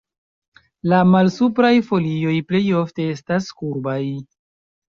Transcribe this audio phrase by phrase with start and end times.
[0.93, 4.01] La malsupraj folioj plej ofte estas kurbaj.